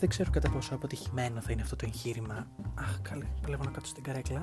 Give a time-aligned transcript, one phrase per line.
[0.00, 2.46] Δεν ξέρω κατά πόσο αποτυχημένο θα είναι αυτό το εγχείρημα.
[2.74, 4.40] Αχ, καλέ, παλεύω να κάτσω στην καρέκλα.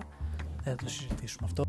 [0.64, 1.64] Δεν θα το συζητήσουμε αυτό.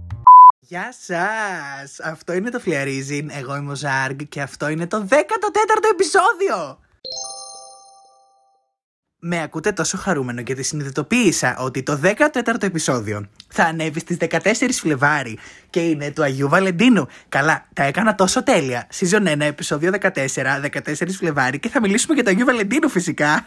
[0.61, 2.01] Γεια σας!
[2.01, 6.79] Αυτό είναι το Φλιαρίζιν, εγώ είμαι ο Ζάργ και αυτό είναι το 14ο επεισόδιο!
[9.21, 14.39] Με ακούτε τόσο χαρούμενο γιατί συνειδητοποίησα ότι το 14ο επεισόδιο θα ανέβει στις 14
[14.71, 15.39] Φλεβάρι
[15.71, 17.07] και είναι του Αγίου Βαλεντίνου.
[17.29, 18.87] Καλά, τα έκανα τόσο τέλεια.
[18.95, 20.09] Season 1, επεισόδιο 14,
[20.73, 23.45] 14 Φλεβάρι και θα μιλήσουμε για το Αγίου Βαλεντίνου φυσικά.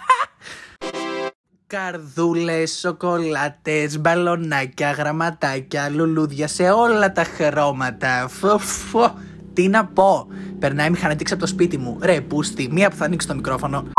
[1.68, 8.28] Καρδούλες, σοκολάτες, μπαλονάκια, γραμματάκια, λουλούδια σε όλα τα χρώματα.
[8.28, 9.20] Φω, φω.
[9.54, 10.28] Τι να πω.
[10.60, 11.98] Περνάει η μηχανετήξη από το σπίτι μου.
[12.02, 13.92] Ρε, πούστη, μία που θα ανοίξει το μικρόφωνο.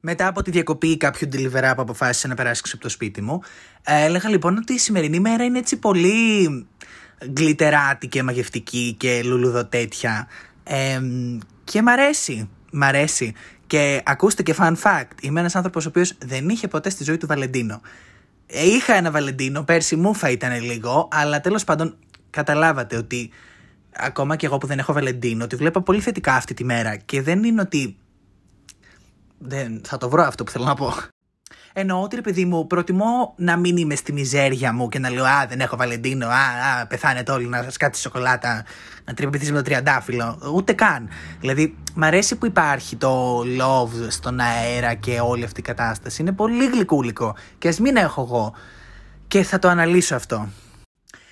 [0.00, 3.40] Μετά από τη διακοπή κάποιου delivery που αποφάσισε να περάσει από το σπίτι μου,
[3.82, 6.66] ε, έλεγα λοιπόν ότι η σημερινή μέρα είναι έτσι πολύ
[7.36, 10.28] γλυτεράτη και μαγευτική και λουλουδοτέτια.
[10.64, 11.00] Ε,
[11.64, 12.48] και μ' αρέσει.
[12.72, 13.34] Μ' αρέσει.
[13.66, 17.16] Και ακούστε και fun fact, είμαι ένας άνθρωπος ο οποίος δεν είχε ποτέ στη ζωή
[17.16, 17.80] του Βαλεντίνο.
[18.46, 21.96] Ε, είχα ένα Βαλεντίνο, πέρσι μου θα ήταν λίγο, αλλά τέλος πάντων
[22.30, 23.30] καταλάβατε ότι
[23.92, 27.22] ακόμα και εγώ που δεν έχω Βαλεντίνο, ότι βλέπω πολύ θετικά αυτή τη μέρα και
[27.22, 27.96] δεν είναι ότι
[29.40, 30.94] δεν θα το βρω αυτό που θέλω να πω.
[31.72, 35.24] Εννοώ ότι ρε παιδί μου, προτιμώ να μην είμαι στη μιζέρια μου και να λέω
[35.24, 36.26] Α, δεν έχω Βαλεντίνο.
[36.26, 38.64] Α, α πεθάνετε όλοι να σα κάτσει σοκολάτα,
[39.04, 40.38] να τρυπηθεί με το τριαντάφυλλο.
[40.54, 41.08] Ούτε καν.
[41.40, 46.22] Δηλαδή, μ' αρέσει που υπάρχει το love στον αέρα και όλη αυτή η κατάσταση.
[46.22, 47.36] Είναι πολύ γλυκούλικο.
[47.58, 48.52] Και ας μην έχω εγώ.
[49.28, 50.48] Και θα το αναλύσω αυτό.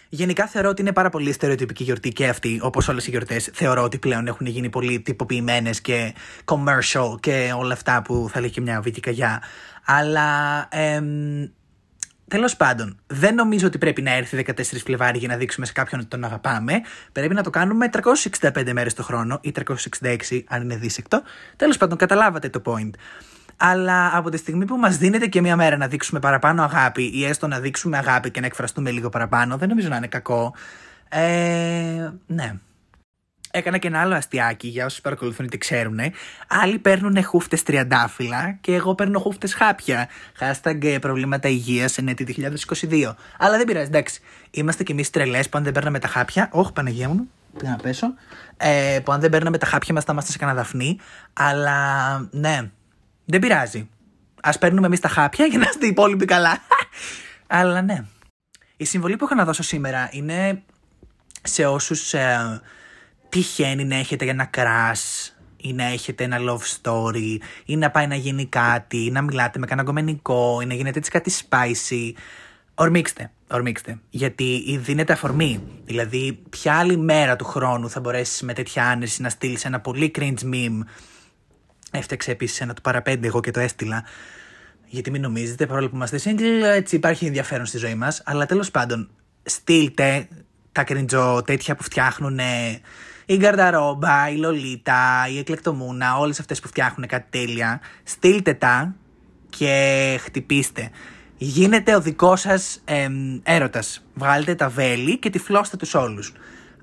[0.08, 3.50] Γενικά θεωρώ ότι είναι πάρα πολύ στερεοτυπική γιορτή και αυτή, όπως όλες οι γιορτές.
[3.52, 6.14] Θεωρώ ότι πλέον έχουν γίνει πολύ τυποποιημένες και
[6.44, 9.42] commercial και όλα αυτά που θα λέει και μια βίκη καγιά.
[9.84, 10.68] Αλλά.
[10.70, 11.48] Εμ,
[12.28, 16.00] Τέλος πάντων, δεν νομίζω ότι πρέπει να έρθει 14 Φλεβάρι για να δείξουμε σε κάποιον
[16.00, 16.72] ότι τον αγαπάμε.
[17.12, 17.90] Πρέπει να το κάνουμε
[18.52, 19.52] 365 μέρες το χρόνο ή
[20.00, 21.22] 366, αν είναι δίσεκτο.
[21.56, 22.90] Τέλος πάντων, καταλάβατε το point.
[23.60, 27.24] Αλλά από τη στιγμή που μας δίνεται και μία μέρα να δείξουμε παραπάνω αγάπη ή
[27.24, 30.54] έστω να δείξουμε αγάπη και να εκφραστούμε λίγο παραπάνω, δεν νομίζω να είναι κακό.
[31.08, 32.52] Ε, ναι.
[33.50, 35.98] Έκανα και ένα άλλο αστιάκι για όσους παρακολουθούν είτε ξέρουν.
[36.48, 40.08] Άλλοι παίρνουν χούφτες τριαντάφυλλα και εγώ παίρνω χούφτες χάπια.
[40.40, 42.36] Hashtag προβλήματα υγείας εν έτη
[42.80, 43.14] 2022.
[43.38, 44.20] Αλλά δεν πειράζει, εντάξει.
[44.50, 46.48] Είμαστε κι εμείς τρελές που αν δεν παίρναμε τα χάπια.
[46.52, 48.14] Όχι, Παναγία μου, πήγα να πέσω.
[48.56, 50.98] Ε, που αν δεν παίρναμε τα χάπια μας θα είμαστε σε κανένα δαφνί.
[51.32, 52.70] Αλλά ναι,
[53.30, 53.88] δεν πειράζει.
[54.40, 56.58] Α παίρνουμε εμείς τα χάπια για να είστε οι υπόλοιποι καλά.
[57.46, 58.04] Αλλά ναι.
[58.76, 60.62] Η συμβολή που έχω να δώσω σήμερα είναι
[61.42, 62.60] σε όσους ε,
[63.28, 68.14] τυχαίνει να έχετε ένα crush ή να έχετε ένα love story ή να πάει να
[68.14, 72.12] γίνει κάτι ή να μιλάτε με κανένα κομμενικό ή να γίνεται έτσι κάτι spicy.
[72.74, 73.98] Ορμήξτε, ορμήξτε.
[74.10, 75.62] Γιατί δίνετε αφορμή.
[75.84, 80.10] Δηλαδή, ποια άλλη μέρα του χρόνου θα μπορέσεις με τέτοια άνεση να στείλεις ένα πολύ
[80.18, 80.80] cringe meme
[81.90, 84.04] Έφτιαξε επίσης ένα του παραπέντε εγώ και το έστειλα.
[84.86, 88.22] Γιατί μην νομίζετε, παρόλο που είμαστε single, έτσι υπάρχει ενδιαφέρον στη ζωή μας.
[88.24, 89.10] Αλλά τέλος πάντων,
[89.42, 90.28] στείλτε
[90.72, 92.38] τα κριντζο τέτοια που φτιάχνουν
[93.26, 97.80] η Γκαρνταρόμπα, η Λολίτα, η Εκλεκτομούνα, όλες αυτές που φτιάχνουν κάτι τέλεια.
[98.02, 98.94] Στείλτε τα
[99.48, 100.90] και χτυπήστε.
[101.36, 103.08] Γίνεται ο δικός σας ε,
[103.42, 104.04] έρωτας.
[104.14, 106.32] Βγάλετε τα βέλη και τυφλώστε τους όλους.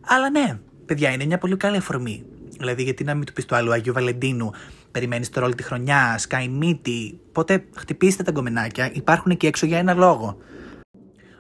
[0.02, 2.24] Αλλά ναι, παιδιά, είναι μια πολύ καλή αφορμή.
[2.58, 4.52] Δηλαδή, γιατί να μην του πεις του άλλου Αγίου Βαλεντίνου,
[4.92, 7.20] περιμένεις τώρα όλη τη χρονιά, σκάει μύτη.
[7.32, 10.38] Πότε χτυπήστε τα γκομενάκια, υπάρχουν εκεί έξω για ένα λόγο.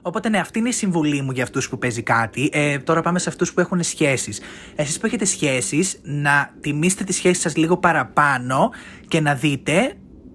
[0.01, 2.49] Οπότε ναι, αυτή είναι η συμβουλή μου για αυτούς που παίζει κάτι.
[2.53, 4.41] Ε, τώρα πάμε σε αυτούς που έχουν σχέσεις.
[4.75, 8.71] Εσείς που έχετε σχέσεις, να τιμήσετε τις σχέσεις σας λίγο παραπάνω
[9.07, 9.93] και να δείτε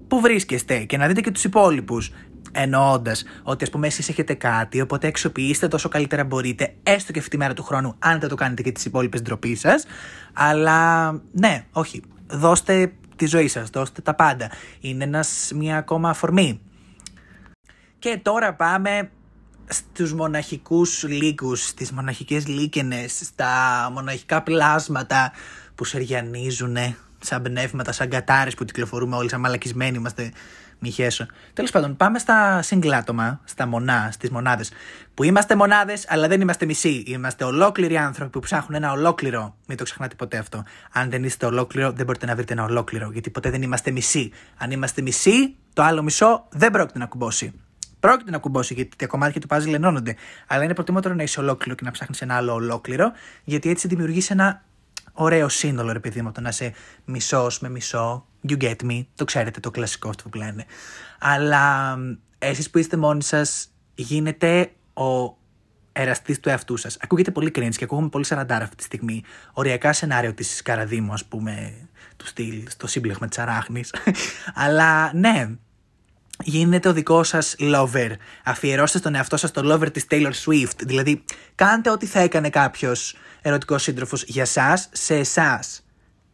[0.09, 2.11] πού βρίσκεστε και να δείτε και τους υπόλοιπους.
[2.53, 7.31] Εννοώντας ότι, ας πούμε, εσείς έχετε κάτι, οπότε αξιοποιήστε τόσο καλύτερα μπορείτε, έστω και αυτή
[7.31, 9.84] τη μέρα του χρόνου, αν δεν το κάνετε και τις υπόλοιπες ντροπή σας.
[10.33, 12.03] Αλλά ναι, όχι.
[12.27, 14.50] Δώστε τη ζωή σας, δώστε τα πάντα.
[14.81, 16.60] Είναι ένας, μια ακόμα αφορμή.
[17.99, 19.10] Και τώρα πάμε
[19.69, 23.50] στους μοναχικούς λύκους, στις μοναχικές λύκενες, στα
[23.93, 25.33] μοναχικά πλάσματα
[25.75, 26.77] που σεριανίζουν
[27.21, 30.33] σαν πνεύματα, σαν κατάρες που κυκλοφορούμε όλοι σαν μαλακισμένοι είμαστε
[30.81, 31.27] μη χέσω.
[31.53, 34.71] Τέλος πάντων, πάμε στα συγκλάτωμα, στα μονά, στις μονάδες.
[35.15, 37.03] Που είμαστε μονάδες, αλλά δεν είμαστε μισοί.
[37.07, 39.57] Είμαστε ολόκληροι άνθρωποι που ψάχνουν ένα ολόκληρο.
[39.67, 40.65] Μην το ξεχνάτε ποτέ αυτό.
[40.93, 43.11] Αν δεν είστε ολόκληρο, δεν μπορείτε να βρείτε ένα ολόκληρο.
[43.13, 44.33] Γιατί ποτέ δεν είμαστε μισοί.
[44.57, 47.53] Αν είμαστε μισοί, το άλλο μισό δεν πρόκειται να κουμπώσει.
[48.01, 50.16] Πρόκειται να κουμπώσει γιατί τα κομμάτια του puzzle ενώνονται.
[50.47, 53.13] Αλλά είναι προτιμότερο να είσαι ολόκληρο και να ψάχνεις ένα άλλο ολόκληρο,
[53.45, 54.63] γιατί έτσι δημιουργείς ένα
[55.12, 56.72] ωραίο σύνολο, ρε παιδί μου, το να είσαι
[57.04, 58.27] μισός με μισό.
[58.48, 59.07] You get me.
[59.15, 60.65] Το ξέρετε το κλασικό αυτό που λένε.
[61.18, 61.97] Αλλά
[62.39, 65.39] εσείς που είστε μόνοι σας, γίνετε ο
[65.92, 66.97] εραστής του εαυτού σας.
[67.01, 69.22] Ακούγεται πολύ cringe και ακούγομαι πολύ σαραντάρα αυτή τη στιγμή.
[69.53, 71.72] Οριακά σενάριο της Καραδίμου, ας πούμε,
[72.16, 73.95] του στυλ, στο σύμπλεγμα της Αράχνης.
[74.54, 75.51] Αλλά ναι,
[76.42, 78.10] γίνετε ο δικός σας lover.
[78.45, 80.77] Αφιερώστε στον εαυτό σας το lover της Taylor Swift.
[80.84, 85.84] Δηλαδή, κάντε ό,τι θα έκανε κάποιος ερωτικός σύντροφος για σας, σε εσάς.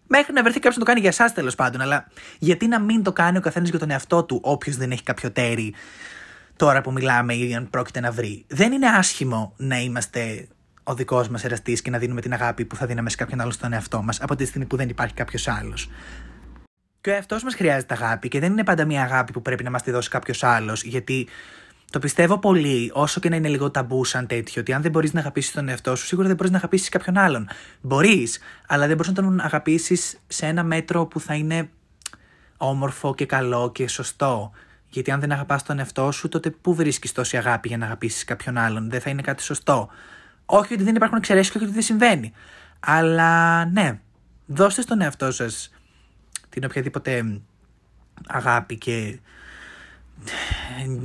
[0.07, 1.81] Μέχρι να βρεθεί κάποιος να το κάνει για εσά τέλος πάντων.
[1.81, 2.09] Αλλά
[2.39, 5.31] γιατί να μην το κάνει ο καθένας για τον εαυτό του, όποιος δεν έχει κάποιο
[5.31, 5.75] τέρι
[6.57, 8.45] τώρα που μιλάμε ή αν πρόκειται να βρει.
[8.49, 10.49] Δεν είναι άσχημο να είμαστε
[10.83, 13.51] ο δικός μας εραστής και να δίνουμε την αγάπη που θα δίναμε σε κάποιον άλλο
[13.51, 15.89] στον εαυτό μας από τη στιγμή που δεν υπάρχει κάποιος άλλος.
[17.07, 19.71] Και ο εαυτός μας χρειάζεται αγάπη και δεν είναι πάντα μια αγάπη που πρέπει να
[19.71, 21.29] μας τη δώσει κάποιος άλλος, γιατί
[21.91, 25.13] το πιστεύω πολύ, όσο και να είναι λίγο ταμπού σαν τέτοιο, ότι αν δεν μπορείς
[25.13, 27.49] να αγαπήσεις τον εαυτό σου, σίγουρα δεν μπορείς να αγαπήσεις κάποιον άλλον.
[27.81, 31.69] Μπορείς, αλλά δεν μπορείς να τον αγαπήσεις σε ένα μέτρο που θα είναι
[32.57, 34.51] όμορφο και καλό και σωστό.
[34.89, 38.25] Γιατί αν δεν αγαπάς τον εαυτό σου, τότε πού βρίσκεις τόση αγάπη για να αγαπήσεις
[38.25, 39.89] κάποιον άλλον; Δεν θα είναι κάτι σωστό.
[40.47, 42.33] Όχι ότι δεν υπάρχουν εξαιρέσεις και όχι ότι δεν συμβαίνει.
[42.81, 43.99] Αλλά ναι,
[44.47, 45.71] δώστε στον εαυτό σας
[46.61, 47.41] την οποιαδήποτε
[48.27, 49.19] αγάπη και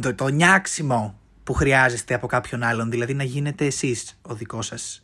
[0.02, 2.92] το, το νιάξιμο που χρειάζεστε από κάποιον άλλον.
[2.92, 5.04] Δηλαδή να γίνετε εσείς ο δικός σας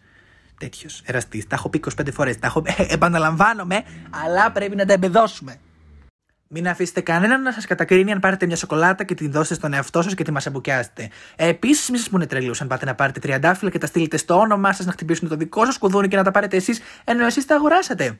[0.57, 1.47] τέτοιος εραστής.
[1.47, 2.39] Τα έχω πει 25 φορές.
[2.39, 2.63] Τα έχω...
[2.88, 3.83] επαναλαμβάνομαι,
[4.23, 5.55] αλλά πρέπει να τα εμπεδώσουμε.
[6.47, 10.01] Μην αφήσετε κανέναν να σας κατακρίνει αν πάρετε μια σοκολάτα και την δώσετε στον εαυτό
[10.01, 11.09] σας και τη μασαμπουκιάσετε.
[11.35, 14.73] Επίσης, μην σας πούνε τρελούς αν πάτε να πάρετε τριαντάφυλλα και τα στείλετε στο όνομά
[14.73, 17.55] σας να χτυπήσουν το δικό σας κουδούνι και να τα πάρετε εσείς ενώ εσείς τα
[17.55, 18.19] αγοράσατε.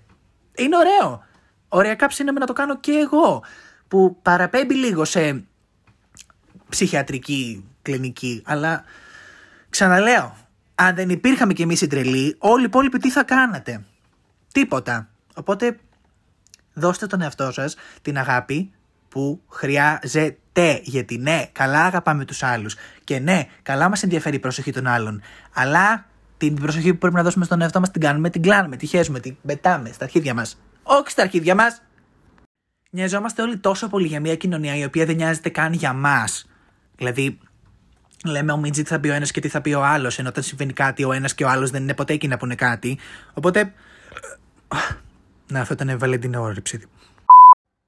[0.56, 1.24] Είναι ωραίο.
[1.70, 3.44] Ωριακά ψήναμε να το κάνω και εγώ.
[3.88, 5.44] Που παραπέμπει λίγο σε
[6.70, 8.42] ψυχιατρική κλινική.
[8.46, 8.84] Αλλά
[9.70, 10.38] ξαναλέω,
[10.76, 13.86] αν δεν υπήρχαμε κι εμείς οι τρελοί, όλοι οι υπόλοιποι τι θα κάνατε;
[14.52, 15.10] Τίποτα.
[15.34, 15.78] Οπότε
[16.74, 18.72] δώστε τον εαυτό σας την αγάπη
[19.10, 20.80] που χρειάζεται.
[20.84, 22.76] Γιατί ναι, καλά αγαπάμε τους άλλους.
[23.04, 25.22] Και ναι, καλά μας ενδιαφέρει η προσοχή των άλλων.
[25.54, 26.06] Αλλά
[26.38, 29.20] την προσοχή που πρέπει να δώσουμε στον εαυτό μας την κάνουμε, την κλάνουμε, τη χέσουμε,
[29.20, 30.58] την πετάμε στα αρχίδια μας.
[30.88, 31.82] Όχι στα αρχίδια μας.
[32.90, 36.50] Νοιαζόμαστε όλοι τόσο πολύ για μια κοινωνία η οποία δεν νοιάζεται καν για μας.
[36.96, 37.40] Δηλαδή,
[38.26, 40.30] λέμε ο Μίτζι τι θα πει ο ένας και τι θα πει ο άλλος, ενώ
[40.30, 43.00] όταν συμβαίνει κάτι ο ένας και ο άλλος δεν είναι ποτέ εκεί να πούνε κάτι.
[43.34, 43.74] Οπότε.
[45.52, 46.82] Να, αυτό ήταν Βαλεντινό όρεψη.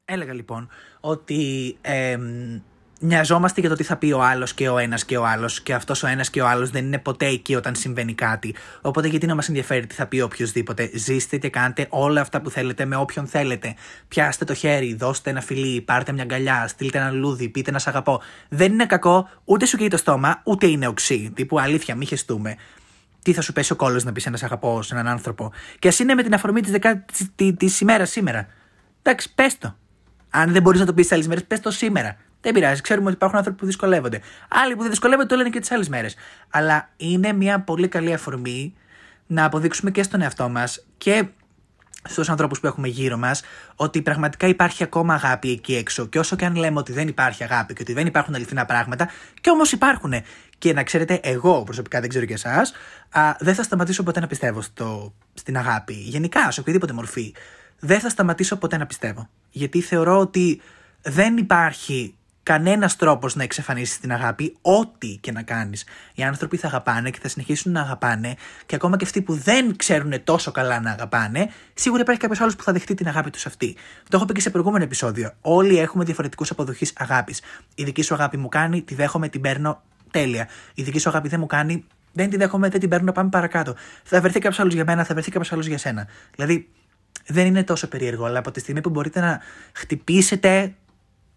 [0.06, 0.70] Έλεγα λοιπόν
[1.00, 2.18] ότι ε,
[3.00, 5.74] νοιαζόμαστε για το τι θα πει ο άλλος και ο ένας και ο άλλος, και
[5.74, 8.56] αυτός ο ένας και ο άλλος δεν είναι ποτέ εκεί όταν συμβαίνει κάτι.
[8.82, 10.90] Οπότε γιατί να μας ενδιαφέρει τι θα πει οποιοδήποτε.
[10.94, 13.76] Ζήστε και κάντε όλα αυτά που θέλετε με όποιον θέλετε.
[14.08, 17.88] Πιάστε το χέρι, δώστε ένα φιλί, πάρτε μια αγκαλιά, στείλτε ένα λούδι, πείτε να σ'
[17.88, 18.22] αγαπώ.
[18.50, 21.32] Δεν είναι κακό, ούτε σου καίει το στόμα, ούτε είναι οξύ.
[21.36, 22.56] Τύπου αλήθεια, μη χεστούμε
[23.24, 25.52] τι θα σου πέσει ο κόλλο να πεις ένα αγαπώ σε έναν άνθρωπο.
[25.80, 28.48] Και ας είναι με την αφορμή της δεκάτη της ημέρας σήμερα.
[29.02, 29.76] Εντάξει, πες το.
[30.30, 32.18] Αν δεν μπορείς να το πεις τις άλλες μέρες, πες το σήμερα.
[32.42, 32.82] Δεν πειράζει.
[32.82, 34.22] Ξέρουμε ότι υπάρχουν άνθρωποι που δυσκολεύονται.
[34.50, 36.16] Άλλοι που δεν δυσκολεύονται το λένε και τις άλλες μέρες.
[36.50, 38.74] Αλλά είναι μια πολύ καλή αφορμή
[39.28, 41.28] να αποδείξουμε και στον εαυτό μας και
[42.10, 43.42] στους ανθρώπους που έχουμε γύρω μας
[43.76, 46.06] ότι πραγματικά υπάρχει ακόμα αγάπη εκεί έξω.
[46.06, 49.10] Και όσο και αν λέμε ότι δεν υπάρχει αγάπη και ότι δεν υπάρχουν αληθινά πράγματα,
[49.42, 50.14] και όμως υπάρχουν.
[50.58, 52.74] Και να ξέρετε, εγώ προσωπικά δεν ξέρω και εσάς,
[53.40, 55.94] δεν θα σταματήσω ποτέ να πιστεύω στο, στην αγάπη.
[55.94, 57.34] Γενικά, σε οποιαδήποτε μορφή.
[57.80, 59.30] Δεν θα σταματήσω ποτέ να πιστεύω.
[59.50, 60.62] Γιατί θεωρώ ότι
[61.02, 62.16] δεν υπάρχει
[62.50, 65.86] κανένας τρόπος να εξαφανίσεις την αγάπη, ό,τι και να κάνεις.
[66.14, 68.36] Οι άνθρωποι θα αγαπάνε και θα συνεχίσουν να αγαπάνε,
[68.66, 72.56] και ακόμα και αυτοί που δεν ξέρουν τόσο καλά να αγαπάνε, σίγουρα υπάρχει κάποιος άλλος
[72.56, 73.76] που θα δεχτεί την αγάπη τους αυτή.
[74.10, 75.34] Το έχω πει και σε προηγούμενο επεισόδιο.
[75.42, 77.42] Όλοι έχουμε διαφορετικούς αποδοχή αγάπης.
[77.76, 80.48] Η δική σου αγάπη μου κάνει, τη δέχομαι, την παίρνω τέλεια.
[80.74, 83.76] Η δική σου αγάπη δεν μου κάνει, δεν τη δέχομαι, δεν την παίρνω, πάμε παρακάτω.
[84.04, 86.08] Θα βρεθεί κάποιος άλλος για μένα, θα βρεθεί κάποιος άλλος για σένα.
[86.36, 86.70] Δηλαδή,
[87.28, 89.40] δεν είναι τόσο περίεργο, αλλά από τη στιγμή που μπορείτε να
[89.74, 90.74] χτυπήσετε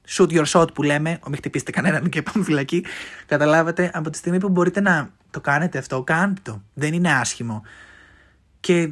[0.09, 2.85] shoot your shot που λέμε, μην χτυπήσετε κανέναν και πάμε φυλακή.
[3.27, 6.63] Καταλάβατε, από τη στιγμή που μπορείτε να το κάνετε αυτό, κάντε το.
[6.75, 7.63] Δεν είναι άσχημο.
[8.61, 8.91] Και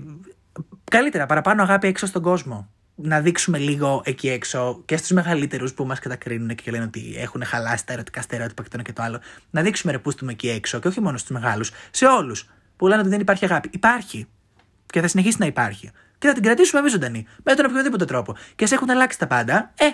[0.85, 2.69] καλύτερα, παραπάνω αγάπη έξω στον κόσμο.
[3.03, 7.45] Να δείξουμε λίγο εκεί έξω και στους μεγαλύτερους που μας κατακρίνουν και λένε ότι έχουν
[7.45, 9.21] χαλάσει τα ερωτικά στερεότυπα και το ένα και το άλλο.
[9.51, 13.01] Να δείξουμε ρε πούστουμε εκεί έξω και όχι μόνο στους μεγάλους, σε όλους που λένε
[13.01, 13.71] ότι δεν υπάρχει αγάπη.
[13.73, 14.27] Υπάρχει.
[14.87, 15.91] Και θα συνεχίσει να υπάρχει.
[16.19, 17.27] Και θα την κρατήσουμε εμείς ζωντανή.
[17.43, 18.37] Με τον οποιοδήποτε τρόπο.
[18.57, 19.85] Και σε έχουν αλλάξει τα πάντα, ε,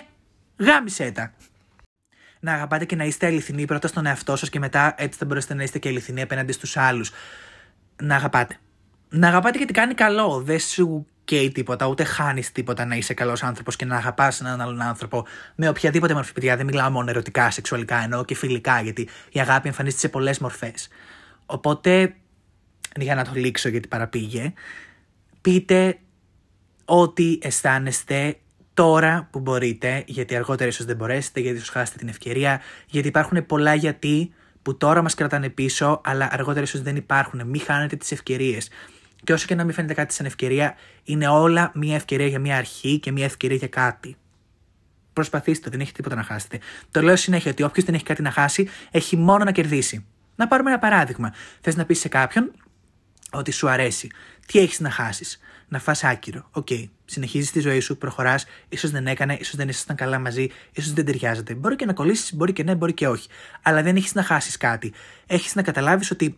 [0.57, 1.33] Γάμισε τα.
[2.39, 5.53] Να αγαπάτε και να είστε αληθινοί πρώτα στον εαυτό σας και μετά έτσι θα μπορέσετε
[5.53, 7.11] να είστε και αληθινοί απέναντι στους άλλους.
[8.01, 8.57] Να αγαπάτε.
[9.09, 10.41] Να αγαπάτε γιατί κάνει καλό.
[10.41, 14.61] Δεν σου καίει τίποτα, ούτε χάνεις τίποτα να είσαι καλός άνθρωπος και να αγαπάς έναν
[14.61, 16.33] άλλον άνθρωπο με οποιαδήποτε μορφή.
[16.33, 20.39] Παιδιά, δεν μιλάω μόνο ερωτικά, σεξουαλικά, εννοώ και φιλικά, γιατί η αγάπη εμφανίζεται σε πολλές
[20.39, 20.87] μορφές.
[21.45, 22.15] Οπότε,
[22.95, 24.53] για να το λήξω γιατί παραπήγε,
[25.41, 25.97] πείτε
[26.85, 28.37] ότι αισθάνεστε
[28.77, 33.45] τώρα που μπορείτε, γιατί αργότερα ίσως δεν μπορέσετε, γιατί ίσως χάσετε την ευκαιρία, γιατί υπάρχουν
[33.45, 37.47] πολλά γιατί που τώρα μας κρατάνε πίσω, αλλά αργότερα ίσως δεν υπάρχουν.
[37.47, 38.69] Μην χάνετε τις ευκαιρίες.
[39.23, 42.57] Και όσο και να μην φαίνεται κάτι σαν ευκαιρία, είναι όλα μια ευκαιρία για μια
[42.57, 44.15] αρχή και μια ευκαιρία για κάτι.
[45.13, 46.59] Προσπαθήστε, δεν έχει τίποτα να χάσετε.
[46.91, 50.05] Το λέω συνέχεια ότι όποιος δεν έχει κάτι να χάσει, έχει μόνο να κερδίσει.
[50.35, 51.33] Να πάρουμε ένα παράδειγμα.
[51.61, 52.51] Θες να πεις σε κάποιον
[53.31, 54.09] ότι σου αρέσει.
[54.45, 56.49] Τι έχεις να χάσεις; Να φας άκυρο.
[56.51, 56.67] OK.
[56.69, 56.89] Okay.
[57.05, 58.45] Συνεχίζεις τη ζωή σου, προχωράς.
[58.69, 61.53] ίσως δεν έκανε, ίσως δεν ήσασταν καλά μαζί, ίσως δεν ταιριάζατε.
[61.53, 63.27] Μπορεί και να κολλήσεις, μπορεί και ναι, μπορεί και όχι.
[63.61, 64.93] Αλλά δεν έχεις να χάσεις κάτι.
[65.27, 66.37] Έχεις να καταλάβεις ότι.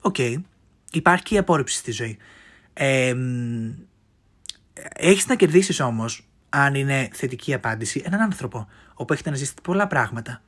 [0.00, 0.14] OK.
[0.18, 0.34] Okay,
[0.92, 2.18] υπάρχει και η απόρριψη στη ζωή.
[2.72, 3.14] Ε,
[4.92, 9.86] έχεις να κερδίσεις όμως, αν είναι θετική απάντηση, έναν άνθρωπο όπου έχετε να ζήσετε πολλά
[9.86, 10.42] πράγματα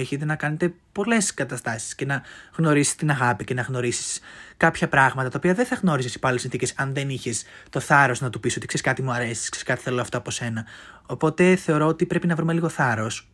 [0.00, 2.22] έχετε να κάνετε πολλές καταστάσεις και να
[2.56, 4.20] γνωρίσεις την αγάπη και να γνωρίσεις
[4.56, 8.20] κάποια πράγματα τα οποία δεν θα γνώριζες υπό άλλε συνθήκες αν δεν είχες το θάρρος
[8.20, 10.66] να του πεις ότι ξέρεις κάτι μου αρέσει, ξέρεις κάτι θέλω αυτό από σένα.
[11.06, 13.28] Οπότε θεωρώ ότι πρέπει να βρούμε λίγο θάρρος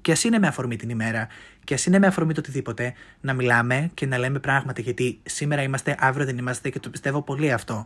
[0.00, 1.28] και ας είναι με αφορμή την ημέρα
[1.64, 5.62] και ας είναι με αφορμή το οτιδήποτε να μιλάμε και να λέμε πράγματα γιατί σήμερα
[5.62, 7.84] είμαστε, αύριο δεν είμαστε και το πιστεύω πολύ αυτό.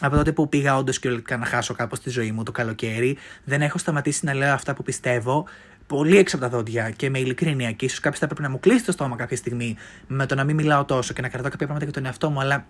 [0.00, 3.62] Από τότε που πήγα όντως και να χάσω κάπως τη ζωή μου το καλοκαίρι, δεν
[3.62, 5.46] έχω σταματήσει να λέω αυτά που πιστεύω
[5.86, 8.60] πολύ έξω από τα δόντια και με ειλικρίνεια και ίσως κάποιος θα πρέπει να μου
[8.60, 9.76] κλείσει το στόμα κάποια στιγμή
[10.06, 12.40] με το να μην μιλάω τόσο και να κρατάω κάποια πράγματα για τον εαυτό μου,
[12.40, 12.66] αλλά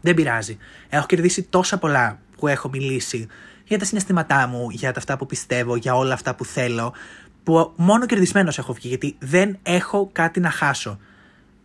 [0.00, 0.58] δεν πειράζει.
[0.88, 3.26] Έχω κερδίσει τόσα πολλά που έχω μιλήσει
[3.64, 6.94] για τα συναισθήματά μου, για τα αυτά που πιστεύω, για όλα αυτά που θέλω,
[7.42, 10.98] που μόνο κερδισμένος έχω βγει, γιατί δεν έχω κάτι να χάσω.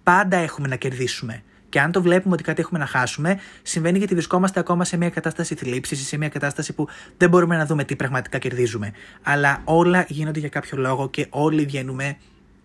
[0.03, 1.43] Πάντα έχουμε να κερδίσουμε.
[1.69, 5.09] Και αν το βλέπουμε ότι κάτι έχουμε να χάσουμε, συμβαίνει γιατί βρισκόμαστε ακόμα σε μια
[5.09, 8.91] κατάσταση θλίψης ή σε μια κατάσταση που δεν μπορούμε να δούμε τι πραγματικά κερδίζουμε.
[9.23, 12.17] Αλλά όλα γίνονται για κάποιο λόγο και όλοι βγαίνουμε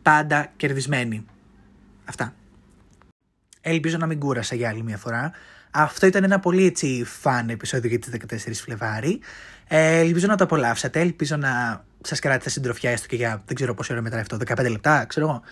[0.02, 1.24] πάντα κερδισμένοι.
[2.04, 2.34] Αυτά.
[3.60, 5.32] Ελπίζω να μην κούρασα για άλλη μια φορά.
[5.70, 8.10] Αυτό ήταν ένα πολύ έτσι φαν επεισόδιο για τις
[8.50, 9.20] 14 Φλεβάρι.
[9.68, 11.00] Ε, ελπίζω να το απολαύσατε.
[11.00, 14.70] Ελπίζω να σας κράτησα συντροφιά έστω και για δεν ξέρω πόση ώρα μετά αυτό, 15
[14.70, 15.42] λεπτά, ξέρω εγώ.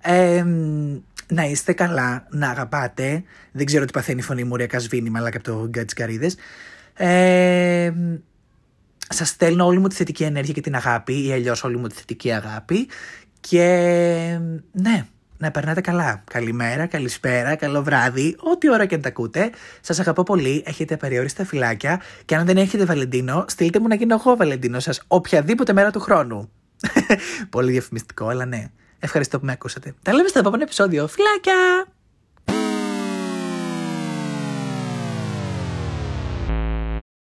[0.00, 0.44] Ε,
[1.28, 3.22] να είστε καλά, να αγαπάτε.
[3.52, 6.36] Δεν ξέρω τι παθαίνει η φωνή μου, Ριακά σβήνει, αλλά και από το Γκάτι Καρίδες.
[6.94, 7.92] Ε,
[9.08, 11.94] Σας στέλνω όλη μου τη θετική ενέργεια και την αγάπη, ή αλλιώς όλη μου τη
[11.94, 12.88] θετική αγάπη.
[13.40, 14.38] Και
[14.72, 15.06] ναι,
[15.38, 16.22] να περνάτε καλά.
[16.30, 19.50] Καλημέρα, καλησπέρα, καλό βράδυ, ό,τι ώρα και αν τα ακούτε.
[19.80, 22.00] Σας αγαπώ πολύ, έχετε απεριόριστα φυλάκια.
[22.24, 26.00] Και αν δεν έχετε Βαλεντίνο, στείλτε μου να γίνω εγώ Βαλεντίνο σας οποιαδήποτε μέρα του
[26.00, 26.50] χρόνου.
[27.50, 28.70] πολύ διαφημιστικό, αλλά ναι.
[28.98, 29.94] Ευχαριστώ που με ακούσατε.
[30.02, 31.06] Τα λέμε στο επόμενο επεισόδιο.
[31.06, 31.86] Φιλάκια!